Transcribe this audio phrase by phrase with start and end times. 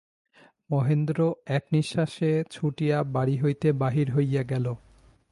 [0.69, 1.17] মহেন্দ্র
[1.47, 4.65] এক নিশ্বাসে ছুটিয়া বাড়ি হইতে বাহির হইয়া গেল।